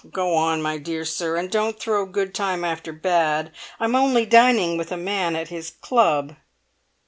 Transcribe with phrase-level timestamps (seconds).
[0.11, 3.51] "Go on, my dear sir, and don't throw good time after bad.
[3.79, 6.35] I'm only dining with a man at his club.